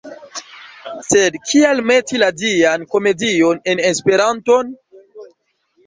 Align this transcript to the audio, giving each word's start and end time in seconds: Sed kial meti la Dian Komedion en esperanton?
Sed 1.07 1.37
kial 1.51 1.83
meti 1.91 2.23
la 2.25 2.31
Dian 2.41 2.89
Komedion 2.95 3.65
en 3.75 3.87
esperanton? 3.95 4.77